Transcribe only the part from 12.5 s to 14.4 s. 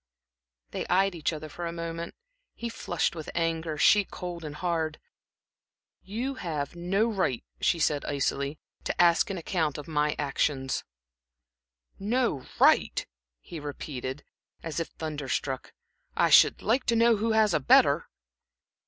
right!" he repeated,